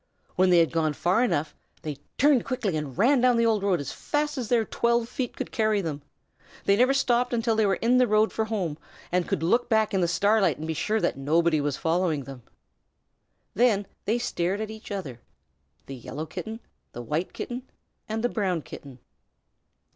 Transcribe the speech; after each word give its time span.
When 0.35 0.49
they 0.49 0.57
had 0.57 0.71
gone 0.71 0.93
far 0.93 1.23
enough, 1.23 1.53
they 1.83 1.97
turned 2.17 2.43
quickly 2.43 2.75
and 2.75 2.97
ran 2.97 3.21
down 3.21 3.37
the 3.37 3.45
old 3.45 3.61
road 3.61 3.79
as 3.79 3.91
fast 3.91 4.35
as 4.35 4.47
their 4.49 4.65
twelve 4.65 5.07
feet 5.07 5.35
could 5.37 5.51
carry 5.51 5.79
them. 5.79 6.01
They 6.65 6.75
never 6.75 6.91
stopped 6.95 7.35
until 7.35 7.55
they 7.55 7.67
were 7.67 7.75
in 7.75 7.99
the 7.99 8.07
road 8.07 8.33
for 8.33 8.45
home 8.45 8.79
and 9.11 9.27
could 9.27 9.43
look 9.43 9.69
back 9.69 9.93
in 9.93 10.01
the 10.01 10.07
starlight 10.07 10.57
and 10.57 10.65
be 10.65 10.73
sure 10.73 10.99
that 10.99 11.19
nobody 11.19 11.61
was 11.61 11.77
following 11.77 12.23
them. 12.23 12.41
Then 13.53 13.85
they 14.05 14.17
stared 14.17 14.59
at 14.59 14.71
each 14.71 14.89
other 14.89 15.21
the 15.85 15.95
Yellow 15.97 16.25
Kitten, 16.25 16.61
the 16.93 17.03
White 17.03 17.31
Kitten, 17.31 17.69
and 18.09 18.23
the 18.23 18.29
Brown 18.29 18.63
Kitten. 18.63 18.97